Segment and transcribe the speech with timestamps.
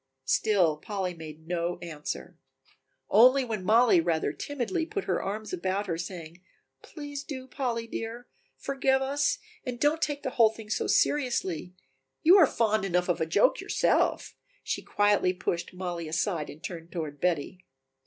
[0.25, 2.35] Still Polly made no answer,
[3.07, 6.41] only when Mollie rather timidly put her arms about her saying:
[6.81, 8.25] "Please do, Polly dear,
[8.57, 11.75] forgive us and don't take the whole thing so seriously,
[12.23, 16.91] you are fond enough of a joke yourself," she quietly pushed Mollie aside and turned
[16.91, 17.63] toward Betty.